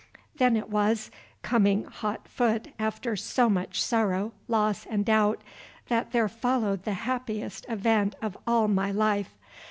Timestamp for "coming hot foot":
1.43-2.69